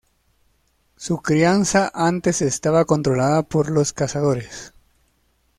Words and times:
Su 0.95 1.21
crianza 1.21 1.91
antes 1.93 2.41
estaba 2.41 2.85
controlada 2.85 3.43
por 3.43 3.69
los 3.69 3.93
cazadores. 3.93 4.73